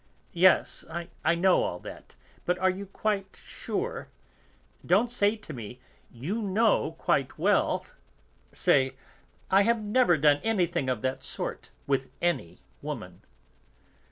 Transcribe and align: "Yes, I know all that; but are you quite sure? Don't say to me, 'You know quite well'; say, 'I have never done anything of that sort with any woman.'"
"Yes, 0.33 0.83
I 1.23 1.35
know 1.35 1.61
all 1.61 1.77
that; 1.81 2.15
but 2.43 2.57
are 2.57 2.71
you 2.71 2.87
quite 2.87 3.39
sure? 3.45 4.09
Don't 4.83 5.11
say 5.11 5.35
to 5.35 5.53
me, 5.53 5.79
'You 6.11 6.41
know 6.41 6.93
quite 6.93 7.37
well'; 7.37 7.85
say, 8.51 8.95
'I 9.51 9.61
have 9.61 9.81
never 9.83 10.17
done 10.17 10.37
anything 10.43 10.89
of 10.89 11.03
that 11.03 11.23
sort 11.23 11.69
with 11.85 12.09
any 12.19 12.63
woman.'" 12.81 13.21